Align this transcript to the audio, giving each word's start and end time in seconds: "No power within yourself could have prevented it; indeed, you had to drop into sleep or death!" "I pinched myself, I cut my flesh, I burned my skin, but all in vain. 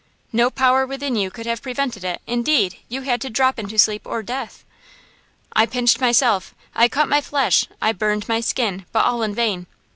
"No 0.33 0.49
power 0.49 0.87
within 0.87 1.15
yourself 1.15 1.33
could 1.35 1.45
have 1.45 1.61
prevented 1.61 2.03
it; 2.03 2.21
indeed, 2.25 2.77
you 2.89 3.03
had 3.03 3.21
to 3.21 3.29
drop 3.29 3.59
into 3.59 3.77
sleep 3.77 4.01
or 4.03 4.23
death!" 4.23 4.65
"I 5.53 5.67
pinched 5.67 6.01
myself, 6.01 6.55
I 6.73 6.87
cut 6.87 7.07
my 7.07 7.21
flesh, 7.21 7.65
I 7.83 7.91
burned 7.91 8.27
my 8.27 8.39
skin, 8.41 8.87
but 8.91 9.05
all 9.05 9.21
in 9.21 9.35
vain. 9.35 9.67